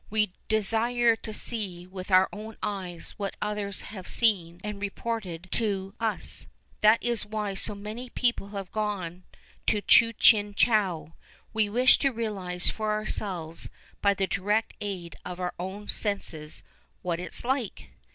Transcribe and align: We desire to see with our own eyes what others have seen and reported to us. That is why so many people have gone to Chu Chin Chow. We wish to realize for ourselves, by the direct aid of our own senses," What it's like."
We 0.09 0.33
desire 0.49 1.15
to 1.17 1.31
see 1.31 1.85
with 1.85 2.09
our 2.09 2.27
own 2.33 2.57
eyes 2.63 3.13
what 3.17 3.35
others 3.39 3.81
have 3.81 4.07
seen 4.07 4.59
and 4.63 4.81
reported 4.81 5.47
to 5.51 5.93
us. 5.99 6.47
That 6.81 7.03
is 7.03 7.23
why 7.23 7.53
so 7.53 7.75
many 7.75 8.09
people 8.09 8.47
have 8.47 8.71
gone 8.71 9.25
to 9.67 9.79
Chu 9.81 10.11
Chin 10.13 10.55
Chow. 10.55 11.13
We 11.53 11.69
wish 11.69 11.99
to 11.99 12.09
realize 12.09 12.67
for 12.71 12.91
ourselves, 12.93 13.69
by 14.01 14.15
the 14.15 14.25
direct 14.25 14.73
aid 14.81 15.17
of 15.23 15.39
our 15.39 15.53
own 15.59 15.87
senses," 15.87 16.63
What 17.03 17.19
it's 17.19 17.45
like." 17.45 17.91